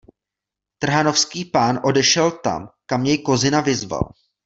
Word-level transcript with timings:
Trhanovský 0.81 1.41
pán 1.55 1.75
odešel 1.89 2.27
tam, 2.45 2.61
kam 2.89 3.01
jej 3.09 3.19
Kozina 3.27 3.59
vyzval. 3.69 4.05